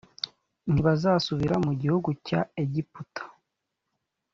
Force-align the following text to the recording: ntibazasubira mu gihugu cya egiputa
ntibazasubira 0.71 1.55
mu 1.65 1.71
gihugu 1.81 2.09
cya 2.27 2.39
egiputa 2.63 3.23